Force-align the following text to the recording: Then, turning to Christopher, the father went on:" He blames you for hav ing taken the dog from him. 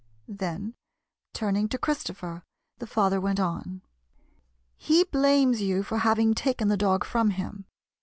Then, 0.27 0.73
turning 1.31 1.69
to 1.69 1.77
Christopher, 1.77 2.43
the 2.79 2.87
father 2.87 3.21
went 3.21 3.39
on:" 3.39 3.83
He 4.89 5.03
blames 5.03 5.61
you 5.61 5.83
for 5.83 5.99
hav 5.99 6.17
ing 6.17 6.33
taken 6.33 6.69
the 6.69 6.75
dog 6.75 7.05
from 7.05 7.29
him. 7.29 7.65